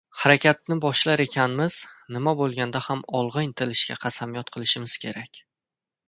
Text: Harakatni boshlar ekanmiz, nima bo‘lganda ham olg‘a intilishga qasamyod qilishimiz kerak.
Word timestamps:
Harakatni 0.19 0.75
boshlar 0.83 1.21
ekanmiz, 1.25 1.75
nima 2.15 2.33
bo‘lganda 2.39 2.81
ham 2.85 3.03
olg‘a 3.19 3.43
intilishga 3.49 3.97
qasamyod 4.07 4.49
qilishimiz 4.57 4.97
kerak. 5.05 5.43